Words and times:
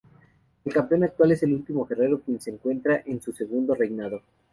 El 0.65 0.73
campeón 0.73 1.03
actual 1.03 1.31
es 1.31 1.43
Último 1.43 1.85
Guerrero, 1.85 2.21
quien 2.21 2.41
se 2.41 2.49
encuentra 2.49 3.03
en 3.05 3.21
su 3.21 3.33
segundo 3.33 3.75
reinado. 3.75 4.23